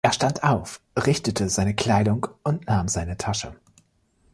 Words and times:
Er 0.03 0.13
stand 0.13 0.43
auf, 0.43 0.81
richtete 0.97 1.47
seine 1.47 1.75
Kleidung 1.75 2.25
und 2.43 2.65
nahm 2.65 2.87
seine 2.87 3.17
Tasche. 3.17 3.55